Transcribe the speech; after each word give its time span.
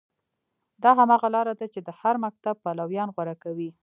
دا 0.83 0.89
هماغه 0.99 1.27
لاره 1.35 1.53
ده 1.59 1.65
چې 1.73 1.79
د 1.87 1.89
هر 1.99 2.15
مکتب 2.25 2.55
پلویان 2.63 3.09
غوره 3.15 3.35
کوي. 3.43 3.69